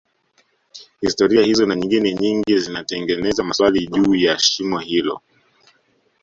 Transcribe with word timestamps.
historia 1.01 1.45
hizo 1.45 1.65
na 1.65 1.75
nyingine 1.75 2.13
nyingi 2.13 2.59
zinatengeza 2.59 3.43
maswali 3.43 3.87
juu 3.87 4.15
ya 4.15 4.39
shimo 4.39 4.79
hilo 4.79 5.21